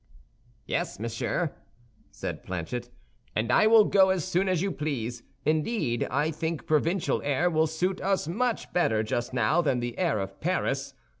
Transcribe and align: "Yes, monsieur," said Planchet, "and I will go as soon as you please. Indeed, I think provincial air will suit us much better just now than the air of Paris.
"Yes, 0.65 0.99
monsieur," 0.99 1.53
said 2.09 2.41
Planchet, 2.41 2.89
"and 3.35 3.51
I 3.51 3.67
will 3.67 3.85
go 3.85 4.09
as 4.09 4.25
soon 4.25 4.49
as 4.49 4.63
you 4.63 4.71
please. 4.71 5.21
Indeed, 5.45 6.07
I 6.09 6.31
think 6.31 6.65
provincial 6.65 7.21
air 7.21 7.51
will 7.51 7.67
suit 7.67 8.01
us 8.01 8.27
much 8.27 8.73
better 8.73 9.03
just 9.03 9.31
now 9.31 9.61
than 9.61 9.79
the 9.79 9.95
air 9.99 10.17
of 10.17 10.39
Paris. 10.41 10.95